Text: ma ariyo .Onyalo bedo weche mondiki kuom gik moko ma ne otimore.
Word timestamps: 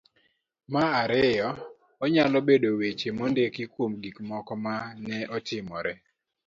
ma 0.71 0.83
ariyo 1.01 1.49
.Onyalo 2.03 2.37
bedo 2.47 2.69
weche 2.79 3.09
mondiki 3.17 3.63
kuom 3.73 3.91
gik 4.03 4.17
moko 4.29 4.53
ma 4.63 4.75
ne 5.05 5.17
otimore. 5.35 5.93